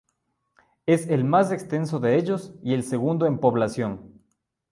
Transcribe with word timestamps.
Es 0.87 1.07
el 1.09 1.23
más 1.25 1.51
extenso 1.51 1.99
de 1.99 2.17
ellos 2.17 2.53
y 2.63 2.73
el 2.73 2.81
segundo 2.81 3.27
en 3.27 3.37
población. 3.37 4.19